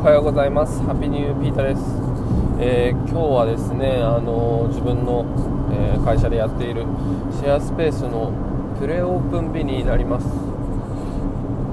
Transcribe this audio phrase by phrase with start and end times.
[0.00, 0.80] おはようございます。
[0.84, 1.82] ハッピーニューピータです、
[2.58, 5.26] えー、今日はですねあの自分の、
[5.70, 6.86] えー、会社でやっている
[7.36, 8.32] シェアスペースの
[8.80, 10.24] プレオープン日になります。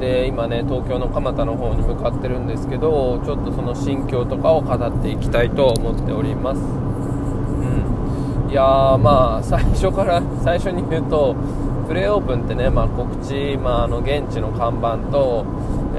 [0.02, 6.60] で今ね東京の蒲田の方に向かってるんですけどちょっとその心境とかを語っていきたいと思っております。
[6.60, 6.64] う
[8.50, 8.52] ん。
[8.52, 11.34] いやーまあ最初から 最初に言うと
[11.88, 15.46] プレオープンってね、まあ、告知、まあ、あの現地の看板と,、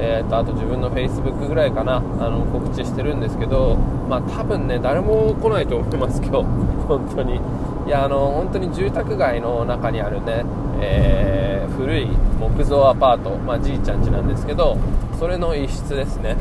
[0.01, 1.97] えーと、あと自分の Facebook ぐらいかな。
[1.97, 2.01] あ
[2.31, 3.77] の告知してるんですけど、
[4.09, 6.47] まあ、多分ね誰も来ないと思います今日。
[6.87, 7.41] 本当に。
[7.87, 10.45] いやあの本当に住宅街の中にあるね、
[10.81, 14.77] えー、古い木造アパート、まあ、じいちゃん家なんですけど
[15.19, 16.37] それの一室ですね。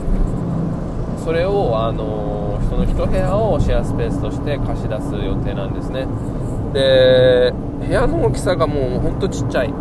[1.24, 6.08] それをあのその1部屋をシェアスペースとして貸し出す予定なんですね。
[6.74, 7.54] で
[7.88, 9.74] 部屋の大きさがもうほんとちっちゃい。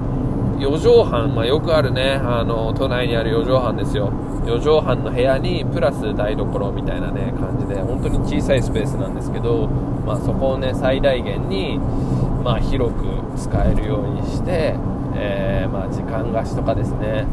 [0.59, 4.13] 4畳半、まあ、よくあるねあの都内にある4畳半ですよ。
[4.47, 9.67] 4畳半の部屋にプラス台所みたいなね感じで本当に小さいスペースなんですけど、
[10.07, 11.79] まあ、そこをね最大限に、
[12.45, 13.05] まあ、広く
[13.37, 14.77] 使えるようにして、
[15.17, 17.27] えー、まあ、時間貸しとかですね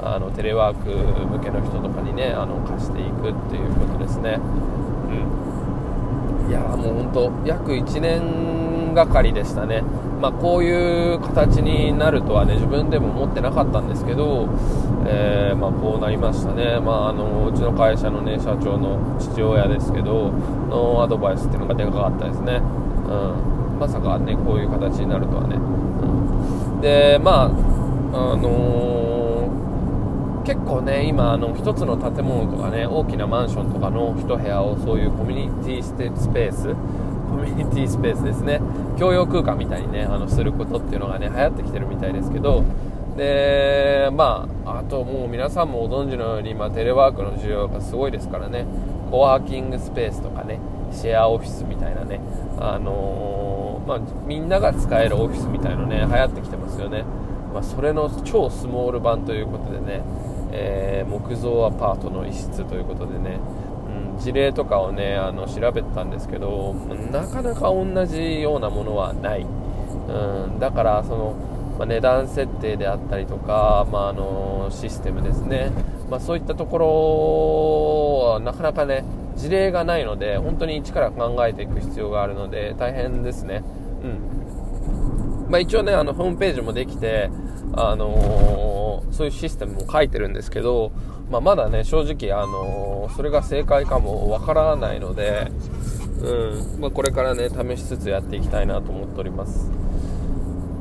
[0.00, 0.90] あのテレワーク
[1.26, 4.38] 向けの人とかにねあの貸していくっていうことですね、
[6.44, 8.59] うん、いやもう本当約1年
[8.94, 9.82] がかりでしたね。
[10.20, 14.48] まあ、こういう形になるとはね自分でも思ってなかったんですけど、
[15.06, 22.60] えー、まあ、こうなりましたね、まあ、あのうちの会社の、ね、社長の父親ですけどのアドバイスっていうのがでかかったですね、うん、
[23.80, 25.60] まさかねこういう形になるとはね、う
[26.76, 27.50] ん、でまああ
[28.36, 36.76] のー、結構ね今あの1つの建物とかね大きなマンションとかの1部屋をそういうコミュニティスペース
[37.30, 38.60] コミュニティスペースですね。
[38.98, 42.64] 共用空間みたいにねあのすることっていうのがね流行ってきてるみたいですけど
[43.16, 48.66] でまああともう皆さんもご存知のように今テレワークの需要がすごいですからね
[49.10, 50.60] コワーキングスペースとかね
[50.92, 52.20] シェアオフィスみたいなね
[52.58, 57.04] あのー、まあ、みんなが使えるオフィスみたいのね流行ってきてますよね、
[57.54, 60.02] まあ、それの超スモール版ということでね、
[60.52, 63.38] えー、木造アパートの一室ということでね
[64.20, 66.74] 事例とかをねあの調べてたんですけど
[67.10, 71.34] なかなか同じようなものはない、うん、だからその、
[71.78, 75.72] まあ、値段設定であったりとか、まあ、あのシステムですね、
[76.08, 79.04] まあ、そういったところはなかなかね
[79.36, 83.64] 事例がないので本当に一から考えていく必要があるので大変ですね、
[84.02, 85.48] うん。
[85.50, 87.30] まあ、一応ねあのホームページもできて、
[87.72, 90.92] あのー、そういうシステムも書いてるんですけど
[91.30, 95.50] まあ、まだね正直、あのー、それが正解かもわからないので、
[96.22, 96.80] うん。
[96.80, 99.70] まあ、これからね試しつつやっていきたいなと思っております。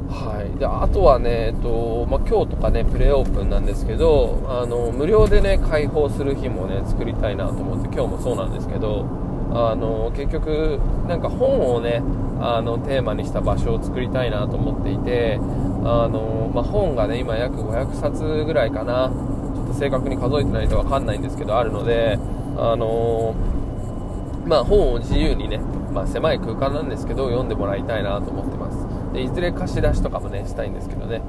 [0.09, 9.05] はい、であとはね、えっとまあ、今日とかねプレーオープンなんですけどあの無料でね開放する日もね作りたいなと思って今日もそうなんですけど
[9.51, 12.01] あの結局なんか本をね
[12.41, 15.37] あのテーマにした場所を作りたいなと思っていて
[15.83, 19.11] あの、まあ、本がね今約500冊ぐらいかな。
[19.73, 22.17] 正確に数えてないと分かんないんですけどあるので、
[22.57, 25.59] あのー、まあ、本を自由にね、
[25.93, 29.13] まあ、狭い空間なんですけど読んでもらいたいなと思ってます。
[29.13, 31.21] でいずれ貸し出しとかもねしたいんですけどね、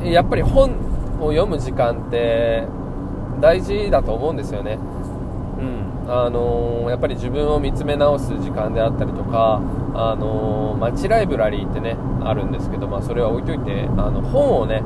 [0.00, 0.70] うん、やっぱり本
[1.20, 2.66] を読む時間って
[3.40, 4.78] 大事だと思うんですよね。
[5.58, 5.86] うん。
[6.08, 9.60] あのー、やっぱり自分を見つめ直す時間であったりとか、
[9.94, 14.82] あのー、街ライブラリーってねあるんですけど、まあ、それは置いといてあの本をね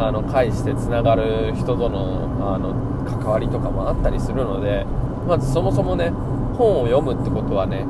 [0.00, 4.86] あの介してつながる人とのあの関わりとかもあったりするので
[5.28, 6.08] まずそもそもね
[6.56, 7.84] 本を読むってことはね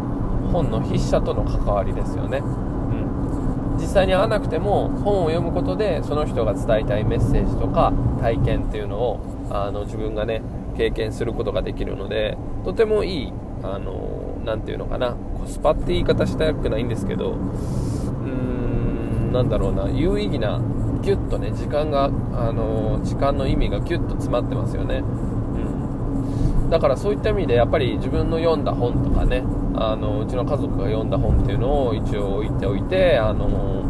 [0.53, 10.43] 本の筆者との関わりですよね、うん、実際に会わなくても本を読むことでその人が伝えたいメッセージとか体験っていうのをあの自分がね
[10.77, 13.33] 経験することができるのでとてもいい
[13.63, 20.61] あの何て言うのかなコスパって言い方したくないんですけどうーんなんだろうな有意義な
[21.03, 22.09] ギュッとね時間が、あ
[22.53, 29.43] の時間の意味がギュッと詰まってますよね、うん、だからそういった意味でやっぱり自分の読んだ本とかね
[29.75, 33.83] あのうちの家族が読んだ本っていうのを一応置いておいて、あの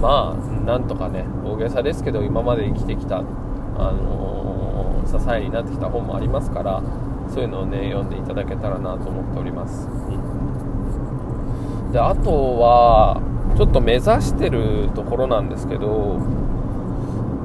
[0.00, 3.22] まあなんとかね大げさですけど今まで生きてきた、あ
[3.92, 6.82] の支えになってきた本もありますから
[7.28, 9.90] そういうのをね読んでいただけたらなと思っております、う
[11.88, 13.20] ん、であとは
[13.56, 16.18] ちょっと目指してるところなんですけど、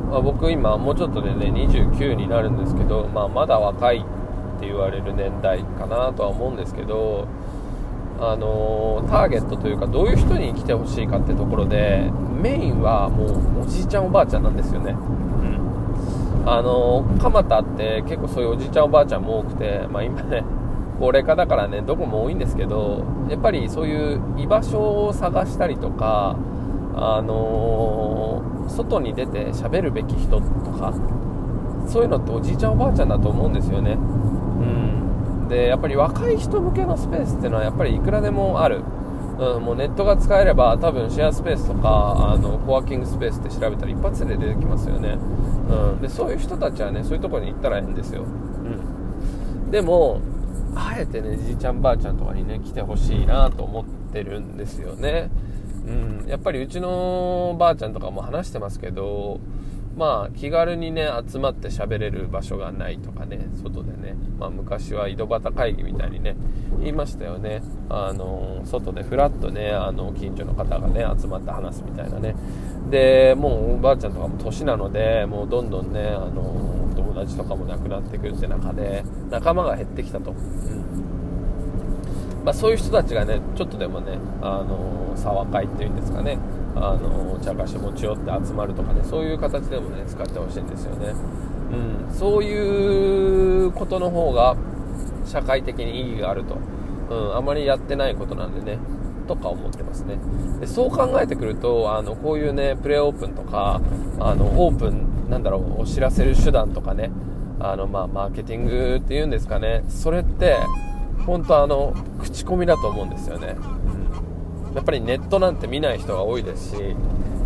[0.10, 7.28] まあ、僕今もうちょっとでね29になるんですけど、まあ、まだ若いって言われる年代かなとは思うんですけど
[8.20, 12.12] あのー、ターゲットというかどういう人に来てほしいかってところで
[12.42, 20.44] メインはもうおじいちゃんおばあちゃんなんですよね、うん、あの蒲田って結構そういうおじいちゃんおばあちゃんも多くて、まあ、今ね
[21.00, 26.38] 高齢化だからねどこも多いんですけどやっぱりそういう居場所を探したりとか
[26.96, 30.42] あのー、外に出て喋るべき人と
[30.72, 30.94] か
[31.88, 33.92] そういうのっておじいちゃんおばあちゃんだと思うんですよね。
[33.92, 35.48] うん。
[35.48, 38.82] でやっぱり若い人向けのスペースっていうのはやっぱりいくらでもある。
[39.40, 45.10] うん、もうネットが使えれば多分シェアスペースとかあのコワーキングスペースって調べたら一発で出てきますよね、
[45.70, 50.22] うん、でそういう人たちはねそういうとこに行ったらいいんですよ、うん、でも
[50.78, 55.30] あえてねじいちゃんばあちゃんとかにね来てほしいなと思ってるんですよね、
[55.88, 55.92] う
[56.26, 59.40] ん、やっぱりうちのばあちゃんとかも話してますけど
[59.98, 66.36] まあ、気軽にね、集まって喋れる場所がないとかね、外でね、まあ、昔は井戸端会議みたいにね、
[66.78, 67.64] 言いましたよね。
[67.90, 72.36] あの、外でふらっとね、あの、近所の方がね、集まって話すみたいなね。
[72.92, 80.32] で、もうおばあちゃんとかも年なので、もうどんどんね、あの、友達とかも亡くなってくるって中で、仲間が減ってきたと。
[80.32, 80.38] うん
[82.46, 86.38] まあ、そういう人たちがね、ちょっとでもね、あの、沢会っていうんですかね、
[86.82, 91.14] あの茶菓子持ち寄って集まるとかねそういう形でもね使ってほしいんですよね、
[91.72, 94.56] うん、そういうことの方が
[95.26, 96.58] 社会的に意義があると、
[97.10, 98.80] うん、あまりやってないことなんでね
[99.28, 100.18] とか思ってますね。
[100.62, 103.82] でそう考えてくるとあのこういうねプレーオープンとか
[104.20, 107.12] あのオープンなんだろうお知らせる手段とかね
[107.60, 109.84] あのまあマーケティングっていうんですかね。
[109.90, 110.58] それって
[111.26, 113.56] 本当あの口コミだと思うんですよね。
[114.70, 114.76] うん。
[114.76, 116.96] やっぱりネットなんて見ない人が多いですし、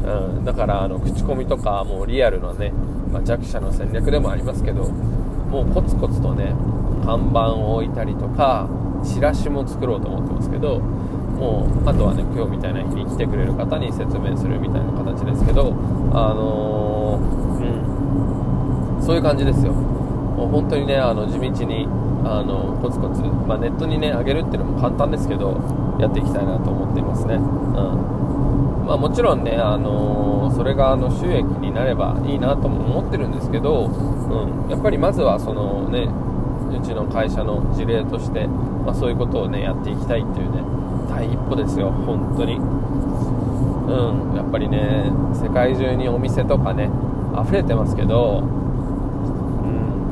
[0.06, 2.72] うん、だからあの口コミとかもうリアルなね、
[3.12, 6.54] まあ、弱者の戦略でもありますけどもうコツコツとね
[7.06, 8.68] 看板を置いたりとか
[9.04, 15.74] チラシも作ろうと思ってますけどもうあとはね今日みたいな日に来てくれる方に説明するみたいな形ですけど
[16.14, 17.76] あのー、
[18.96, 19.02] うん。
[19.02, 19.74] そういう感じですよ。
[20.42, 21.86] もう本当にねあの地道に
[22.26, 25.54] あのコツコツ、まあ、ネットにね上げるっていうのも簡単ですけど
[26.00, 28.86] やっていきたいなと思っていますね、うん。
[28.88, 36.10] まあ、もちろんね、あのー、それがあの収益になればいいなとも思ってるんですけど、うん、やっぱりまずはそのね
[36.76, 40.64] うちの会社の事例として、まあ、そういうことをねやっていきたいっていうね
[41.08, 42.56] 第一歩ですよ本当に。
[42.56, 44.36] うん。
[44.36, 46.90] やっぱりね世界中にお店とかね
[47.40, 48.61] 溢れてますけど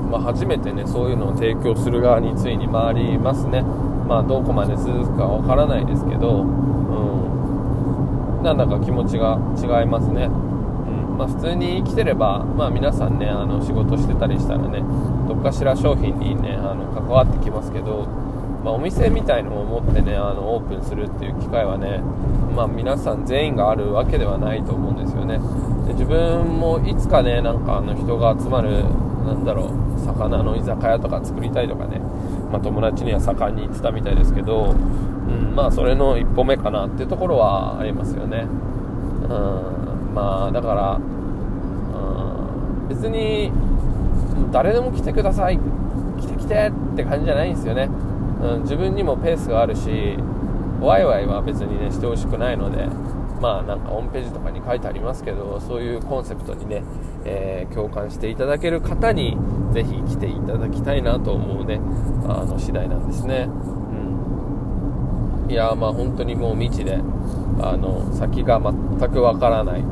[0.09, 3.61] まあ、初めてねそういうのを提供する側についに回りますね。
[4.07, 6.45] まあどこまで続くかわからないですけど、う
[8.41, 10.29] ん、なんだか気持ちが違いますね、う
[11.13, 11.17] ん。
[11.17, 14.81] まあ、普通に生きてれば、まあ、皆さんねあの仕事してたりしたらね
[15.27, 18.07] どっかしら商品にねあの関わってきますけど、
[18.63, 22.01] まあ、お店みたいのを持ってねあのオープンするっていう機会はね、
[22.56, 25.39] まあ、皆さん全員があるわけではないと思うんですよね。
[25.89, 28.83] で自分もいつかねなんかあの人が集まる
[29.25, 32.00] なんだろう魚の居酒屋とか作りたいとかね、
[32.51, 41.00] まあ、友達には盛んに言ってたみたいですけど、うん、まあそれの一歩目かなっていうところはありますよね、うん、まあだから、う
[42.85, 43.51] ん、別に
[44.51, 45.59] 誰でも来てください
[46.19, 47.89] 来て来てって感じじゃないんですよね、
[48.44, 50.18] うん、自分にもペースがあるし
[50.80, 52.88] ワイワイは別にねしてほしくないので。
[53.41, 56.83] まあなんかホームページとかに書いてありますけどそういうコンセプトにね、
[57.25, 59.38] えー、共感していただける方に
[59.74, 61.80] ぜひ来ていただきたいなと思うね
[62.28, 63.47] あの次第なんですね、
[65.45, 66.99] うん、いやまあ本当にもう未知で
[67.61, 68.73] あの先が全
[69.11, 69.83] くわからない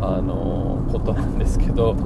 [0.00, 1.96] あのことなんですけど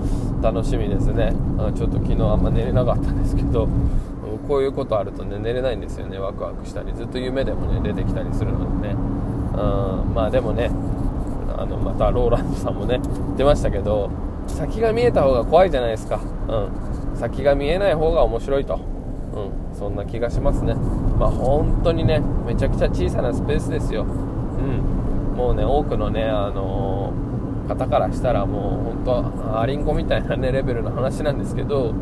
[0.40, 1.32] 楽しみですね。
[1.58, 3.68] あちょっと昨日あんま寝れなかったんですけど
[4.46, 6.18] こういうことあるとね寝れないんですよね。
[6.18, 8.96] ワクワクしたりずっと夢でもね出てきたりするのでね。
[10.18, 10.68] まあでもね
[11.56, 13.00] あのまたローランドさんもね
[13.36, 14.10] 出ましたけど
[14.48, 20.74] 先が見えた方が怖いじゃないですか、うん、先が見えない方が面白いと、うん、そんな気がしますね。
[20.74, 31.94] まあ本当にねめちゃくちゃ小さなスペースですよ、うん、もうね多くのねあのー、方からしたらもう本当アリンコみたいなねレベルの話なんですけど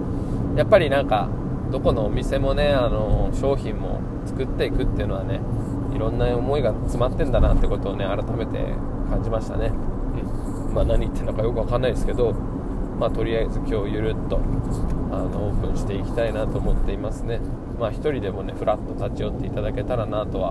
[0.57, 1.29] やっぱりなんか
[1.71, 5.41] どこのお店もねあのー、商品も作っていくっていうのはね
[5.97, 8.59] いろんな思いが詰まってんだなってことをね改めて
[9.09, 10.75] 感じましたね、うん。
[10.75, 12.35] まあ、何言ってんのかよくわかんないですけど、
[13.01, 17.41] まあ、とりあえず今日ゆるっとあのオープンしていきたいなと思っていますね。
[17.81, 20.51] まあ一人でもねふらっと立ち寄っていただけたらなとは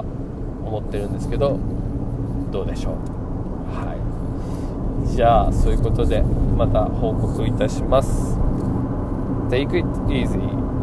[0.66, 1.60] 思ってるんですけど
[2.52, 2.94] どうでしょう。
[3.76, 3.94] は
[5.06, 5.08] い。
[5.08, 8.40] じゃあそういうことでまた報告いたします。
[9.50, 10.65] Take it easy